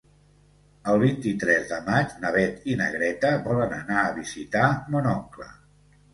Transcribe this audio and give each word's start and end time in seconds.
El 0.93 1.03
vint-i-tres 1.03 1.67
de 1.71 1.79
maig 1.89 2.15
na 2.23 2.31
Beth 2.37 2.65
i 2.73 2.79
na 2.81 2.89
Greta 2.95 3.33
volen 3.49 3.77
anar 3.83 4.01
a 4.07 4.17
visitar 4.19 4.67
mon 4.97 5.13
oncle. 5.15 5.49